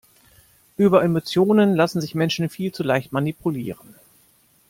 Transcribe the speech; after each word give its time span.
Über 0.77 1.03
Emotionen 1.03 1.75
lassen 1.75 2.01
sich 2.01 2.15
Menschen 2.15 2.49
viel 2.49 2.71
zu 2.71 2.81
leicht 2.81 3.11
manipulieren. 3.11 3.93